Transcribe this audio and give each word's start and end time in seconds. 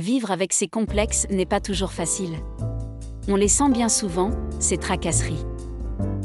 Vivre 0.00 0.30
avec 0.30 0.54
ces 0.54 0.66
complexes 0.66 1.26
n'est 1.28 1.44
pas 1.44 1.60
toujours 1.60 1.92
facile. 1.92 2.32
On 3.28 3.36
les 3.36 3.48
sent 3.48 3.68
bien 3.68 3.90
souvent, 3.90 4.30
ces 4.58 4.78
tracasseries. 4.78 5.44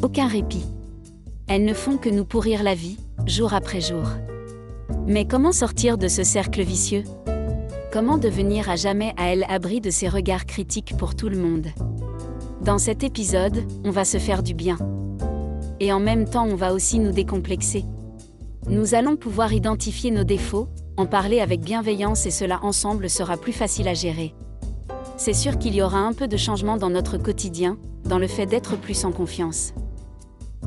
Aucun 0.01 0.28
répit. 0.28 0.63
Elles 1.50 1.66
ne 1.66 1.74
font 1.74 1.98
que 1.98 2.08
nous 2.08 2.24
pourrir 2.24 2.64
la 2.64 2.74
vie, 2.74 2.98
jour 3.27 3.53
après 3.53 3.82
jour. 3.82 4.06
Mais 5.08 5.27
comment 5.27 5.51
sortir 5.51 5.98
de 5.98 6.08
ce 6.08 6.24
cercle 6.24 6.61
vicieux? 6.61 7.03
Comment 7.92 8.18
devenir 8.18 8.70
à 8.70 8.77
jamais 8.77 9.14
à 9.18 9.34
elle 9.34 9.46
abri 9.50 9.82
de 9.82 9.89
ces 9.89 10.07
regards 10.07 10.46
critiques 10.46 10.96
pour 10.98 11.14
tout 11.14 11.28
le 11.28 11.38
monde? 11.38 11.68
Dans 12.62 12.78
cet 12.78 13.04
épisode, 13.04 13.62
on 13.84 13.92
va 13.92 14.05
se 14.05 14.20
faire 14.20 14.42
du 14.42 14.54
bien. 14.54 14.78
Et 15.82 15.92
en 15.92 16.00
même 16.00 16.30
temps, 16.30 16.48
on 16.48 16.55
va 16.55 16.73
aussi 16.73 16.98
nous 16.98 17.12
décomplexer. 17.12 17.84
Nous 18.70 18.96
allons 18.96 19.18
pouvoir 19.18 19.52
identifier 19.52 20.12
nos 20.12 20.23
défauts, 20.23 20.70
en 20.98 21.05
parler 21.05 21.39
avec 21.39 21.62
bienveillance 21.62 22.25
et 22.25 22.32
cela 22.32 22.59
ensemble 22.64 23.09
sera 23.09 23.38
plus 23.38 23.54
facile 23.54 23.88
à 23.88 23.93
gérer. 23.93 24.34
C'est 25.18 25.34
sûr 25.34 25.57
qu'il 25.57 25.75
y 25.75 25.82
aura 25.82 26.00
un 26.00 26.14
peu 26.14 26.28
de 26.28 26.37
changement 26.37 26.78
dans 26.78 26.89
notre 26.89 27.18
quotidien, 27.18 27.78
dans 28.04 28.20
le 28.20 28.28
fait 28.28 28.46
d'être 28.46 28.78
plus 28.78 29.06
en 29.06 29.11
confiance. 29.11 29.73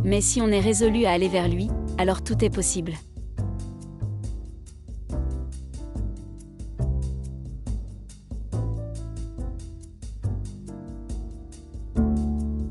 Mais 0.05 0.21
si 0.21 0.41
on 0.41 0.49
est 0.49 0.61
résolu 0.61 1.05
à 1.05 1.13
aller 1.13 1.29
vers 1.29 1.49
lui, 1.49 1.69
alors 1.99 2.23
tout 2.23 2.45
est 2.45 2.51
possible. 2.51 2.95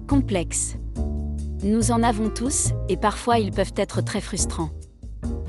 Complexe. 0.08 0.78
Nous 1.64 1.92
en 1.92 2.02
avons 2.02 2.30
tous, 2.30 2.70
et 2.88 2.98
parfois 2.98 3.40
ils 3.40 3.52
peuvent 3.52 3.74
être 3.76 4.02
très 4.02 4.22
frustrants. 4.22 4.70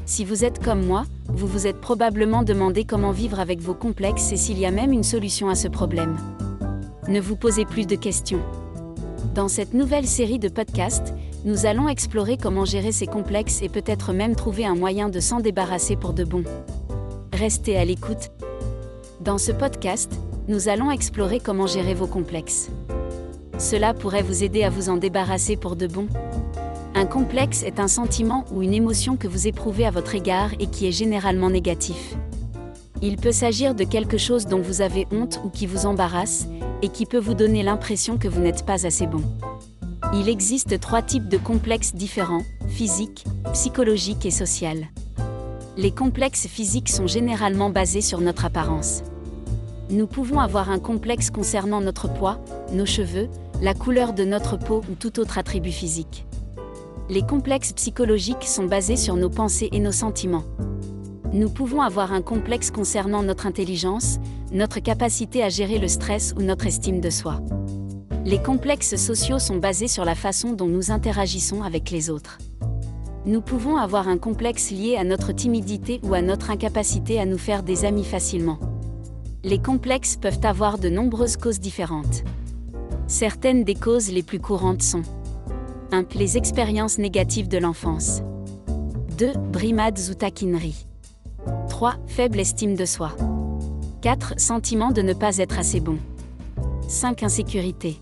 Si 0.09 0.25
vous 0.25 0.43
êtes 0.43 0.65
comme 0.65 0.87
moi, 0.87 1.05
vous 1.27 1.47
vous 1.47 1.67
êtes 1.67 1.83
probablement 1.83 2.43
demandé 2.43 2.85
comment 2.85 3.11
vivre 3.11 3.41
avec 3.41 3.61
vos 3.61 3.75
complexes 3.75 4.33
et 4.33 4.39
s'il 4.39 4.59
y 4.59 4.65
a 4.65 4.71
même 4.71 4.91
une 4.91 5.03
solution 5.03 5.51
à 5.51 5.55
ce 5.55 5.69
problème. 5.69 6.17
Ne 7.09 7.21
vous 7.21 7.37
posez 7.37 7.67
plus 7.67 7.87
de 7.87 7.95
questions. 7.95 8.41
Dans 9.35 9.49
cette 9.49 9.75
nouvelle 9.75 10.07
série 10.07 10.39
de 10.39 10.49
podcasts, 10.49 11.13
nous 11.45 11.67
allons 11.67 11.91
explorer 11.91 12.39
comment 12.39 12.65
gérer 12.65 12.91
ces 12.91 13.07
complexes 13.07 13.61
et 13.61 13.69
peut-être 13.69 14.15
même 14.15 14.35
trouver 14.35 14.65
un 14.65 14.75
moyen 14.75 15.11
de 15.11 15.21
s'en 15.21 15.41
débarrasser 15.41 15.95
pour 15.95 16.15
de 16.15 16.25
bon. 16.25 16.43
Restez 17.35 17.77
à 17.77 17.85
l'écoute. 17.85 18.31
Dans 19.21 19.37
ce 19.37 19.53
podcast, 19.53 20.11
nous 20.49 20.71
allons 20.71 20.91
explorer 20.91 21.39
comment 21.39 21.67
gérer 21.67 21.93
vos 21.93 22.07
complexes. 22.07 22.71
Cela 23.59 23.93
pourrait 23.93 24.23
vous 24.23 24.43
aider 24.43 24.65
à 24.65 24.71
vous 24.71 24.89
en 24.89 24.97
débarrasser 24.97 25.57
pour 25.57 25.77
de 25.77 25.87
bon. 25.87 26.09
Un 26.99 27.07
complexe 27.07 27.63
est 27.63 27.79
un 27.79 27.87
sentiment 27.87 28.45
ou 28.53 28.61
une 28.61 28.75
émotion 28.75 29.17
que 29.17 29.29
vous 29.29 29.47
éprouvez 29.47 29.87
à 29.87 29.93
votre 29.93 30.17
égard 30.17 30.51
et 30.59 30.67
qui 30.67 30.89
est 30.89 30.91
généralement 30.91 31.49
négatif. 31.49 32.17
Il 33.03 33.19
peut 33.19 33.31
s'agir 33.31 33.77
de 33.77 33.85
quelque 33.85 34.19
chose 34.19 34.47
dont 34.47 34.61
vous 34.61 34.81
avez 34.81 35.07
honte 35.13 35.41
ou 35.45 35.49
qui 35.49 35.67
vous 35.67 35.87
embarrasse, 35.87 36.49
et 36.83 36.89
qui 36.89 37.07
peut 37.07 37.21
vous 37.21 37.35
donner 37.35 37.63
l'impression 37.63 38.19
que 38.19 38.27
vous 38.27 38.41
n'êtes 38.41 38.67
pas 38.67 38.85
assez 38.85 39.07
bon. 39.07 39.23
Il 40.13 40.29
existe 40.29 40.81
trois 40.81 41.01
types 41.01 41.29
de 41.29 41.37
complexes 41.37 41.95
différents, 41.95 42.43
physique, 42.67 43.25
psychologique 43.53 44.27
et 44.27 44.33
social. 44.33 44.89
Les 45.77 45.93
complexes 45.93 46.49
physiques 46.49 46.89
sont 46.89 47.07
généralement 47.07 47.71
basés 47.71 48.01
sur 48.01 48.21
notre 48.21 48.45
apparence. 48.45 49.05
Nous 49.89 50.09
pouvons 50.09 50.41
avoir 50.41 50.69
un 50.69 50.81
complexe 50.81 51.31
concernant 51.31 51.81
notre 51.81 52.13
poids, 52.13 52.41
nos 52.73 52.87
cheveux, 52.87 53.29
la 53.63 53.75
couleur 53.75 54.15
de 54.15 54.25
notre 54.25 54.57
peau 54.57 54.83
ou 54.91 54.97
tout 54.97 55.21
autre 55.21 55.39
attribut 55.39 55.71
physique. 55.71 56.25
Les 57.11 57.23
complexes 57.23 57.73
psychologiques 57.73 58.45
sont 58.45 58.67
basés 58.67 58.97
sur 58.97 59.17
nos 59.17 59.31
pensées 59.31 59.71
et 59.73 59.81
nos 59.81 59.93
sentiments. 59.93 60.45
Nous 61.33 61.49
pouvons 61.49 61.81
avoir 61.81 62.13
un 62.13 62.21
complexe 62.21 62.71
concernant 62.71 63.23
notre 63.23 63.47
intelligence, 63.47 64.19
notre 64.53 64.81
capacité 64.81 65.43
à 65.43 65.49
gérer 65.49 65.79
le 65.79 65.89
stress 65.89 66.35
ou 66.37 66.43
notre 66.43 66.67
estime 66.67 67.01
de 67.01 67.09
soi. 67.09 67.41
Les 68.27 68.43
complexes 68.43 68.97
sociaux 68.97 69.39
sont 69.39 69.57
basés 69.57 69.89
sur 69.89 70.05
la 70.05 70.15
façon 70.15 70.53
dont 70.53 70.67
nous 70.67 70.91
interagissons 70.91 71.63
avec 71.63 71.91
les 71.91 72.11
autres. 72.11 72.37
Nous 73.25 73.41
pouvons 73.41 73.79
avoir 73.79 74.07
un 74.07 74.19
complexe 74.19 74.71
lié 74.71 74.97
à 74.97 75.05
notre 75.05 75.33
timidité 75.33 76.01
ou 76.03 76.13
à 76.13 76.21
notre 76.21 76.51
incapacité 76.51 77.19
à 77.19 77.25
nous 77.25 77.39
faire 77.39 77.63
des 77.63 77.87
amis 77.87 78.05
facilement. 78.05 78.59
Les 79.45 79.59
complexes 79.59 80.17
peuvent 80.17 80.41
avoir 80.43 80.77
de 80.79 80.91
nombreuses 80.91 81.39
causes 81.39 81.61
différentes. 81.61 82.23
Certaines 83.07 83.65
des 83.65 83.75
causes 83.75 84.13
les 84.13 84.23
plus 84.23 84.41
courantes 84.41 84.83
sont 84.83 85.03
1. 85.93 86.05
Les 86.15 86.37
expériences 86.37 86.99
négatives 86.99 87.49
de 87.49 87.59
l'enfance. 87.59 88.23
2. 89.17 89.33
Brimades 89.53 89.99
ou 90.11 90.15
taquineries. 90.15 90.87
3. 91.69 91.95
Faible 92.07 92.41
estime 92.41 92.75
de 92.75 92.85
soi. 92.85 93.13
4. 94.03 94.35
Sentiment 94.39 94.91
de 94.91 95.03
ne 95.03 95.15
pas 95.15 95.39
être 95.39 95.59
assez 95.59 95.81
bon. 95.81 95.99
5. 96.89 97.23
Insécurité. 97.23 98.01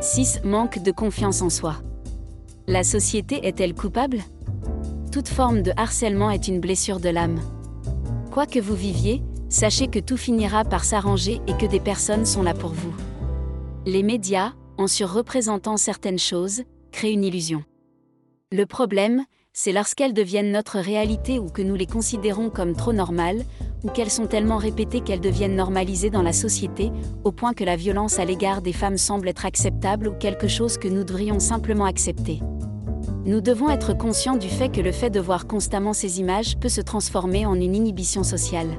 6. 0.00 0.40
Manque 0.44 0.82
de 0.82 0.90
confiance 0.92 1.42
en 1.42 1.50
soi. 1.50 1.76
La 2.66 2.82
société 2.82 3.46
est-elle 3.46 3.74
coupable? 3.74 4.18
Toute 5.12 5.28
forme 5.28 5.62
de 5.62 5.72
harcèlement 5.76 6.30
est 6.30 6.48
une 6.48 6.60
blessure 6.60 7.00
de 7.00 7.10
l'âme. 7.10 7.40
Quoi 8.32 8.46
que 8.46 8.58
vous 8.58 8.74
viviez, 8.74 9.22
sachez 9.48 9.88
que 9.88 9.98
tout 10.00 10.16
finira 10.16 10.64
par 10.64 10.84
s'arranger 10.84 11.40
et 11.46 11.56
que 11.56 11.66
des 11.66 11.80
personnes 11.80 12.26
sont 12.26 12.42
là 12.42 12.54
pour 12.54 12.70
vous. 12.70 12.94
Les 13.86 14.02
médias, 14.02 14.54
en 14.78 14.86
surreprésentant 14.86 15.76
certaines 15.76 16.18
choses, 16.18 16.62
crée 16.94 17.10
une 17.10 17.24
illusion. 17.24 17.64
Le 18.52 18.66
problème, 18.66 19.24
c'est 19.52 19.72
lorsqu'elles 19.72 20.14
deviennent 20.14 20.52
notre 20.52 20.78
réalité 20.78 21.40
ou 21.40 21.48
que 21.48 21.60
nous 21.60 21.74
les 21.74 21.86
considérons 21.86 22.50
comme 22.50 22.76
trop 22.76 22.92
normales, 22.92 23.42
ou 23.82 23.88
qu'elles 23.88 24.12
sont 24.12 24.28
tellement 24.28 24.58
répétées 24.58 25.00
qu'elles 25.00 25.20
deviennent 25.20 25.56
normalisées 25.56 26.10
dans 26.10 26.22
la 26.22 26.32
société, 26.32 26.92
au 27.24 27.32
point 27.32 27.52
que 27.52 27.64
la 27.64 27.74
violence 27.74 28.20
à 28.20 28.24
l'égard 28.24 28.62
des 28.62 28.72
femmes 28.72 28.96
semble 28.96 29.28
être 29.28 29.44
acceptable 29.44 30.06
ou 30.06 30.12
quelque 30.12 30.46
chose 30.46 30.78
que 30.78 30.86
nous 30.86 31.02
devrions 31.02 31.40
simplement 31.40 31.84
accepter. 31.84 32.38
Nous 33.24 33.40
devons 33.40 33.70
être 33.70 33.92
conscients 33.98 34.36
du 34.36 34.48
fait 34.48 34.68
que 34.68 34.80
le 34.80 34.92
fait 34.92 35.10
de 35.10 35.18
voir 35.18 35.48
constamment 35.48 35.94
ces 35.94 36.20
images 36.20 36.56
peut 36.58 36.68
se 36.68 36.80
transformer 36.80 37.44
en 37.44 37.56
une 37.56 37.74
inhibition 37.74 38.22
sociale. 38.22 38.70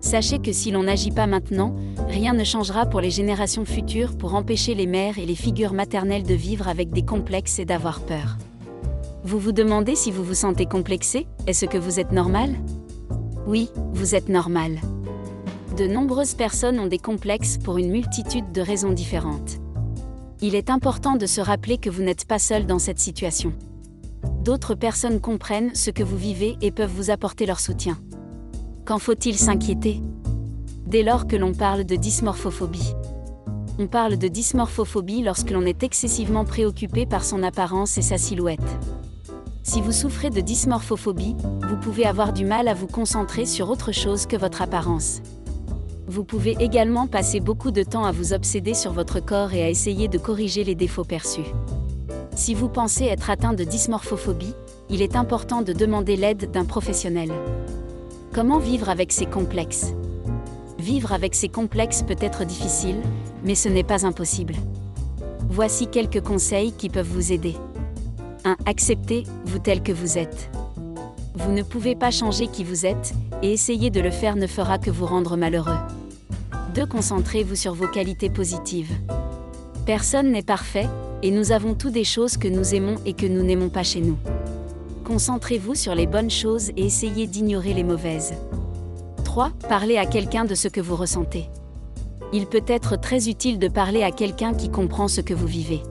Sachez 0.00 0.38
que 0.38 0.52
si 0.52 0.70
l'on 0.70 0.84
n'agit 0.84 1.10
pas 1.10 1.26
maintenant, 1.26 1.74
rien 2.08 2.32
ne 2.32 2.44
changera 2.44 2.86
pour 2.86 3.00
les 3.00 3.10
générations 3.10 3.64
futures 3.64 4.16
pour 4.16 4.34
empêcher 4.34 4.74
les 4.74 4.86
mères 4.86 5.18
et 5.18 5.26
les 5.26 5.34
figures 5.34 5.74
maternelles 5.74 6.22
de 6.22 6.34
vivre 6.34 6.68
avec 6.68 6.90
des 6.90 7.04
complexes 7.04 7.58
et 7.58 7.64
d'avoir 7.64 8.00
peur. 8.00 8.38
Vous 9.22 9.38
vous 9.38 9.52
demandez 9.52 9.94
si 9.94 10.10
vous 10.10 10.24
vous 10.24 10.34
sentez 10.34 10.64
complexé? 10.64 11.26
Est-ce 11.46 11.66
que 11.66 11.76
vous 11.76 12.00
êtes 12.00 12.12
normal? 12.12 12.54
Oui, 13.46 13.68
vous 13.92 14.14
êtes 14.14 14.30
normal. 14.30 14.80
De 15.76 15.86
nombreuses 15.86 16.34
personnes 16.34 16.80
ont 16.80 16.86
des 16.86 16.98
complexes 16.98 17.58
pour 17.58 17.76
une 17.76 17.90
multitude 17.90 18.50
de 18.52 18.60
raisons 18.62 18.92
différentes. 18.92 19.58
Il 20.40 20.54
est 20.54 20.70
important 20.70 21.16
de 21.16 21.26
se 21.26 21.42
rappeler 21.42 21.76
que 21.76 21.90
vous 21.90 22.02
n'êtes 22.02 22.24
pas 22.24 22.38
seul 22.38 22.64
dans 22.64 22.78
cette 22.78 22.98
situation. 22.98 23.52
D'autres 24.42 24.74
personnes 24.74 25.20
comprennent 25.20 25.74
ce 25.74 25.90
que 25.90 26.02
vous 26.02 26.16
vivez 26.16 26.56
et 26.62 26.70
peuvent 26.70 26.90
vous 26.90 27.10
apporter 27.10 27.44
leur 27.44 27.60
soutien. 27.60 27.98
Quand 28.90 28.98
faut-il 28.98 29.38
s'inquiéter? 29.38 30.00
Dès 30.84 31.04
lors 31.04 31.28
que 31.28 31.36
l'on 31.36 31.54
parle 31.54 31.84
de 31.84 31.94
dysmorphophobie. 31.94 32.92
On 33.78 33.86
parle 33.86 34.16
de 34.16 34.26
dysmorphophobie 34.26 35.22
lorsque 35.22 35.52
l'on 35.52 35.64
est 35.64 35.84
excessivement 35.84 36.44
préoccupé 36.44 37.06
par 37.06 37.22
son 37.22 37.44
apparence 37.44 37.98
et 37.98 38.02
sa 38.02 38.18
silhouette. 38.18 38.58
Si 39.62 39.80
vous 39.80 39.92
souffrez 39.92 40.30
de 40.30 40.40
dysmorphophobie, 40.40 41.36
vous 41.68 41.76
pouvez 41.76 42.04
avoir 42.04 42.32
du 42.32 42.44
mal 42.44 42.66
à 42.66 42.74
vous 42.74 42.88
concentrer 42.88 43.46
sur 43.46 43.70
autre 43.70 43.92
chose 43.92 44.26
que 44.26 44.36
votre 44.36 44.60
apparence. 44.60 45.22
Vous 46.08 46.24
pouvez 46.24 46.56
également 46.58 47.06
passer 47.06 47.38
beaucoup 47.38 47.70
de 47.70 47.84
temps 47.84 48.06
à 48.06 48.10
vous 48.10 48.32
obséder 48.32 48.74
sur 48.74 48.92
votre 48.92 49.24
corps 49.24 49.54
et 49.54 49.62
à 49.62 49.70
essayer 49.70 50.08
de 50.08 50.18
corriger 50.18 50.64
les 50.64 50.74
défauts 50.74 51.04
perçus. 51.04 51.54
Si 52.34 52.54
vous 52.54 52.68
pensez 52.68 53.04
être 53.04 53.30
atteint 53.30 53.52
de 53.52 53.62
dysmorphophobie, 53.62 54.56
il 54.88 55.00
est 55.00 55.14
important 55.14 55.62
de 55.62 55.72
demander 55.72 56.16
l'aide 56.16 56.50
d'un 56.50 56.64
professionnel. 56.64 57.30
Comment 58.32 58.60
vivre 58.60 58.88
avec 58.88 59.10
ces 59.10 59.26
complexes? 59.26 59.92
Vivre 60.78 61.12
avec 61.12 61.34
ces 61.34 61.48
complexes 61.48 62.04
peut 62.04 62.16
être 62.20 62.44
difficile, 62.44 63.02
mais 63.44 63.56
ce 63.56 63.68
n'est 63.68 63.82
pas 63.82 64.06
impossible. 64.06 64.54
Voici 65.48 65.88
quelques 65.88 66.20
conseils 66.20 66.70
qui 66.70 66.88
peuvent 66.88 67.08
vous 67.08 67.32
aider. 67.32 67.56
1. 68.44 68.56
Acceptez-vous 68.66 69.58
tel 69.58 69.82
que 69.82 69.90
vous 69.90 70.16
êtes. 70.16 70.48
Vous 71.34 71.50
ne 71.50 71.64
pouvez 71.64 71.96
pas 71.96 72.12
changer 72.12 72.46
qui 72.46 72.62
vous 72.62 72.86
êtes, 72.86 73.14
et 73.42 73.52
essayer 73.52 73.90
de 73.90 74.00
le 74.00 74.12
faire 74.12 74.36
ne 74.36 74.46
fera 74.46 74.78
que 74.78 74.92
vous 74.92 75.06
rendre 75.06 75.36
malheureux. 75.36 75.78
2. 76.76 76.86
Concentrez-vous 76.86 77.56
sur 77.56 77.74
vos 77.74 77.88
qualités 77.88 78.30
positives. 78.30 78.92
Personne 79.86 80.30
n'est 80.30 80.44
parfait, 80.44 80.88
et 81.24 81.32
nous 81.32 81.50
avons 81.50 81.74
tous 81.74 81.90
des 81.90 82.04
choses 82.04 82.36
que 82.36 82.46
nous 82.46 82.76
aimons 82.76 82.94
et 83.04 83.12
que 83.12 83.26
nous 83.26 83.42
n'aimons 83.42 83.70
pas 83.70 83.82
chez 83.82 84.00
nous. 84.00 84.16
Concentrez-vous 85.10 85.74
sur 85.74 85.96
les 85.96 86.06
bonnes 86.06 86.30
choses 86.30 86.70
et 86.76 86.86
essayez 86.86 87.26
d'ignorer 87.26 87.74
les 87.74 87.82
mauvaises. 87.82 88.34
3. 89.24 89.50
Parlez 89.68 89.96
à 89.96 90.06
quelqu'un 90.06 90.44
de 90.44 90.54
ce 90.54 90.68
que 90.68 90.80
vous 90.80 90.94
ressentez. 90.94 91.50
Il 92.32 92.46
peut 92.46 92.62
être 92.68 92.94
très 92.94 93.28
utile 93.28 93.58
de 93.58 93.66
parler 93.66 94.04
à 94.04 94.12
quelqu'un 94.12 94.54
qui 94.54 94.70
comprend 94.70 95.08
ce 95.08 95.20
que 95.20 95.34
vous 95.34 95.48
vivez. 95.48 95.82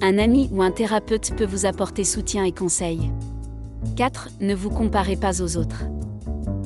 Un 0.00 0.18
ami 0.18 0.50
ou 0.50 0.60
un 0.60 0.72
thérapeute 0.72 1.36
peut 1.36 1.46
vous 1.46 1.66
apporter 1.66 2.02
soutien 2.02 2.42
et 2.42 2.50
conseils. 2.50 3.12
4. 3.94 4.30
Ne 4.40 4.56
vous 4.56 4.70
comparez 4.70 5.14
pas 5.14 5.40
aux 5.40 5.56
autres. 5.56 5.84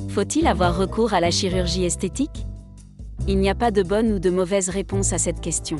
Faut-il 0.09 0.47
avoir 0.47 0.75
recours 0.75 1.13
à 1.13 1.19
la 1.19 1.29
chirurgie 1.29 1.85
esthétique? 1.85 2.47
Il 3.27 3.37
n'y 3.37 3.51
a 3.51 3.55
pas 3.55 3.69
de 3.69 3.83
bonne 3.83 4.13
ou 4.13 4.17
de 4.17 4.31
mauvaise 4.31 4.69
réponse 4.69 5.13
à 5.13 5.19
cette 5.19 5.41
question. 5.41 5.77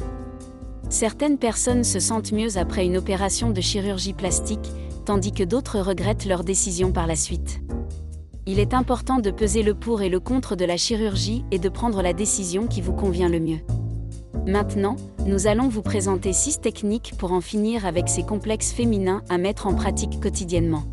Certaines 0.89 1.39
personnes 1.39 1.83
se 1.83 1.99
sentent 1.99 2.33
mieux 2.33 2.59
après 2.59 2.85
une 2.85 2.97
opération 2.97 3.49
de 3.49 3.61
chirurgie 3.61 4.13
plastique, 4.13 4.69
tandis 5.07 5.31
que 5.31 5.45
d'autres 5.45 5.79
regrettent 5.79 6.25
leur 6.25 6.43
décision 6.43 6.91
par 6.91 7.07
la 7.07 7.15
suite. 7.15 7.61
Il 8.45 8.59
est 8.59 8.73
important 8.73 9.19
de 9.19 9.31
peser 9.31 9.63
le 9.63 9.73
pour 9.73 10.01
et 10.01 10.09
le 10.09 10.19
contre 10.19 10.57
de 10.57 10.65
la 10.65 10.75
chirurgie 10.75 11.45
et 11.49 11.59
de 11.59 11.69
prendre 11.69 12.01
la 12.01 12.11
décision 12.11 12.67
qui 12.67 12.81
vous 12.81 12.91
convient 12.91 13.29
le 13.29 13.39
mieux. 13.39 13.59
Maintenant, 14.45 14.97
nous 15.25 15.47
allons 15.47 15.69
vous 15.69 15.81
présenter 15.81 16.33
6 16.33 16.59
techniques 16.59 17.13
pour 17.17 17.31
en 17.31 17.39
finir 17.39 17.85
avec 17.85 18.09
ces 18.09 18.23
complexes 18.23 18.73
féminins 18.73 19.23
à 19.29 19.37
mettre 19.37 19.65
en 19.67 19.75
pratique 19.75 20.19
quotidiennement. 20.19 20.83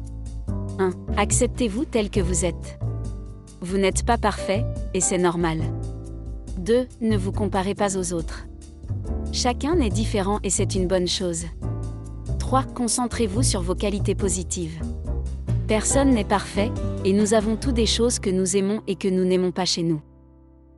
1. 0.79 0.93
Acceptez-vous 1.17 1.85
tel 1.85 2.09
que 2.09 2.21
vous 2.21 2.45
êtes. 2.45 2.79
Vous 3.63 3.79
n'êtes 3.79 4.07
pas 4.07 4.19
parfait, 4.19 4.65
et 4.95 5.01
c'est 5.01 5.19
normal. 5.19 5.61
2. 6.59 6.87
Ne 7.01 7.17
vous 7.17 7.33
comparez 7.33 7.75
pas 7.75 7.99
aux 7.99 8.13
autres. 8.13 8.47
Chacun 9.33 9.81
est 9.81 9.91
différent 9.91 10.39
et 10.45 10.51
c'est 10.51 10.77
une 10.77 10.87
bonne 10.87 11.09
chose. 11.09 11.47
3. 12.55 12.73
Concentrez-vous 12.73 13.43
sur 13.43 13.63
vos 13.63 13.75
qualités 13.75 14.15
positives. 14.15 14.81
Personne 15.67 16.11
n'est 16.11 16.23
parfait, 16.23 16.71
et 17.05 17.13
nous 17.13 17.35
avons 17.35 17.57
tous 17.57 17.73
des 17.73 17.85
choses 17.85 18.21
que 18.21 18.31
nous 18.31 18.57
aimons 18.57 18.81
et 18.87 18.95
que 18.95 19.09
nous 19.09 19.25
n'aimons 19.25 19.51
pas 19.51 19.65
chez 19.65 19.83
nous. 19.83 20.01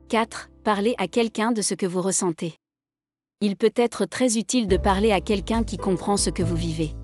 4. 0.09 0.49
Parlez 0.63 0.95
à 0.97 1.07
quelqu'un 1.07 1.51
de 1.51 1.61
ce 1.61 1.75
que 1.75 1.85
vous 1.85 2.01
ressentez. 2.01 2.55
Il 3.41 3.57
peut 3.57 3.73
être 3.75 4.05
très 4.05 4.39
utile 4.39 4.67
de 4.67 4.77
parler 4.77 5.11
à 5.11 5.21
quelqu'un 5.21 5.61
qui 5.61 5.77
comprend 5.77 6.17
ce 6.17 6.31
que 6.31 6.41
vous 6.41 6.55
vivez. 6.55 6.95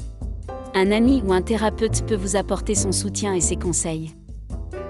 Un 0.74 0.92
ami 0.92 1.22
ou 1.24 1.34
un 1.34 1.44
thérapeute 1.44 2.04
peut 2.08 2.16
vous 2.16 2.36
apporter 2.36 2.74
son 2.74 2.92
soutien 2.92 3.36
et 3.36 3.42
ses 3.42 3.58
conseils. 3.58 4.16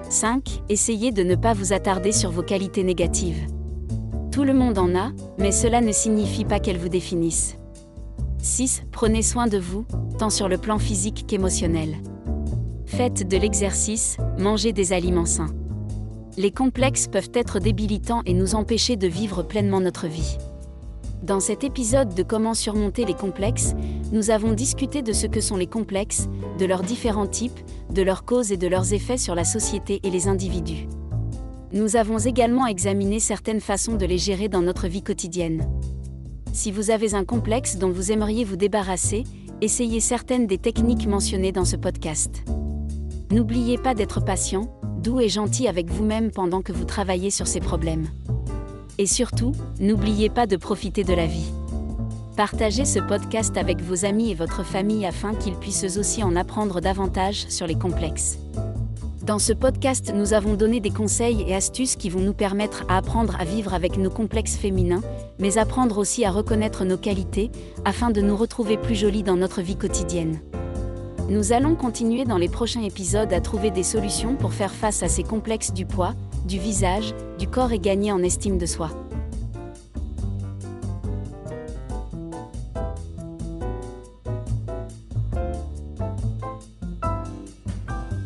5. 0.08 0.62
Essayez 0.70 1.12
de 1.12 1.22
ne 1.22 1.34
pas 1.34 1.52
vous 1.52 1.74
attarder 1.74 2.12
sur 2.12 2.30
vos 2.30 2.42
qualités 2.42 2.84
négatives. 2.84 3.46
Tout 4.32 4.44
le 4.44 4.54
monde 4.54 4.78
en 4.78 4.94
a, 4.96 5.12
mais 5.36 5.52
cela 5.52 5.82
ne 5.82 5.92
signifie 5.92 6.46
pas 6.46 6.58
qu'elles 6.58 6.78
vous 6.78 6.88
définissent. 6.88 7.58
6. 8.44 8.82
Prenez 8.92 9.22
soin 9.22 9.46
de 9.46 9.58
vous, 9.58 9.86
tant 10.18 10.30
sur 10.30 10.48
le 10.48 10.58
plan 10.58 10.78
physique 10.78 11.24
qu'émotionnel. 11.26 11.96
Faites 12.84 13.26
de 13.26 13.36
l'exercice, 13.36 14.18
mangez 14.38 14.72
des 14.72 14.92
aliments 14.92 15.24
sains. 15.24 15.54
Les 16.36 16.50
complexes 16.50 17.08
peuvent 17.08 17.30
être 17.32 17.58
débilitants 17.58 18.22
et 18.26 18.34
nous 18.34 18.54
empêcher 18.54 18.96
de 18.96 19.08
vivre 19.08 19.42
pleinement 19.42 19.80
notre 19.80 20.08
vie. 20.08 20.36
Dans 21.22 21.40
cet 21.40 21.64
épisode 21.64 22.14
de 22.14 22.22
Comment 22.22 22.52
surmonter 22.52 23.06
les 23.06 23.14
complexes, 23.14 23.72
nous 24.12 24.30
avons 24.30 24.52
discuté 24.52 25.00
de 25.00 25.14
ce 25.14 25.26
que 25.26 25.40
sont 25.40 25.56
les 25.56 25.66
complexes, 25.66 26.28
de 26.58 26.66
leurs 26.66 26.82
différents 26.82 27.26
types, 27.26 27.60
de 27.90 28.02
leurs 28.02 28.26
causes 28.26 28.52
et 28.52 28.58
de 28.58 28.68
leurs 28.68 28.92
effets 28.92 29.16
sur 29.16 29.34
la 29.34 29.44
société 29.44 30.00
et 30.02 30.10
les 30.10 30.28
individus. 30.28 30.86
Nous 31.72 31.96
avons 31.96 32.18
également 32.18 32.66
examiné 32.66 33.20
certaines 33.20 33.60
façons 33.62 33.94
de 33.94 34.04
les 34.04 34.18
gérer 34.18 34.48
dans 34.48 34.62
notre 34.62 34.86
vie 34.86 35.02
quotidienne. 35.02 35.66
Si 36.54 36.70
vous 36.70 36.90
avez 36.90 37.14
un 37.14 37.24
complexe 37.24 37.78
dont 37.78 37.90
vous 37.90 38.12
aimeriez 38.12 38.44
vous 38.44 38.54
débarrasser, 38.54 39.24
essayez 39.60 39.98
certaines 39.98 40.46
des 40.46 40.56
techniques 40.56 41.08
mentionnées 41.08 41.50
dans 41.50 41.64
ce 41.64 41.74
podcast. 41.74 42.44
N'oubliez 43.32 43.76
pas 43.76 43.92
d'être 43.92 44.24
patient, 44.24 44.72
doux 45.02 45.20
et 45.20 45.28
gentil 45.28 45.66
avec 45.66 45.90
vous-même 45.90 46.30
pendant 46.30 46.62
que 46.62 46.70
vous 46.70 46.84
travaillez 46.84 47.30
sur 47.30 47.48
ces 47.48 47.58
problèmes. 47.58 48.06
Et 48.98 49.06
surtout, 49.06 49.50
n'oubliez 49.80 50.30
pas 50.30 50.46
de 50.46 50.56
profiter 50.56 51.02
de 51.02 51.12
la 51.12 51.26
vie. 51.26 51.50
Partagez 52.36 52.84
ce 52.84 53.00
podcast 53.00 53.56
avec 53.56 53.80
vos 53.80 54.04
amis 54.04 54.30
et 54.30 54.36
votre 54.36 54.64
famille 54.64 55.06
afin 55.06 55.34
qu'ils 55.34 55.56
puissent 55.56 55.98
aussi 55.98 56.22
en 56.22 56.36
apprendre 56.36 56.80
davantage 56.80 57.46
sur 57.48 57.66
les 57.66 57.76
complexes. 57.76 58.38
Dans 59.26 59.38
ce 59.38 59.54
podcast, 59.54 60.12
nous 60.14 60.34
avons 60.34 60.52
donné 60.52 60.80
des 60.80 60.90
conseils 60.90 61.46
et 61.48 61.54
astuces 61.54 61.96
qui 61.96 62.10
vont 62.10 62.20
nous 62.20 62.34
permettre 62.34 62.84
à 62.90 62.98
apprendre 62.98 63.36
à 63.40 63.44
vivre 63.44 63.72
avec 63.72 63.96
nos 63.96 64.10
complexes 64.10 64.56
féminins, 64.56 65.00
mais 65.38 65.56
apprendre 65.56 65.96
aussi 65.96 66.26
à 66.26 66.30
reconnaître 66.30 66.84
nos 66.84 66.98
qualités, 66.98 67.50
afin 67.86 68.10
de 68.10 68.20
nous 68.20 68.36
retrouver 68.36 68.76
plus 68.76 68.94
jolies 68.94 69.22
dans 69.22 69.36
notre 69.36 69.62
vie 69.62 69.76
quotidienne. 69.76 70.40
Nous 71.30 71.54
allons 71.54 71.74
continuer 71.74 72.26
dans 72.26 72.36
les 72.36 72.50
prochains 72.50 72.82
épisodes 72.82 73.32
à 73.32 73.40
trouver 73.40 73.70
des 73.70 73.82
solutions 73.82 74.36
pour 74.36 74.52
faire 74.52 74.74
face 74.74 75.02
à 75.02 75.08
ces 75.08 75.22
complexes 75.22 75.72
du 75.72 75.86
poids, 75.86 76.12
du 76.46 76.58
visage, 76.58 77.14
du 77.38 77.48
corps 77.48 77.72
et 77.72 77.78
gagner 77.78 78.12
en 78.12 78.22
estime 78.22 78.58
de 78.58 78.66
soi. 78.66 78.90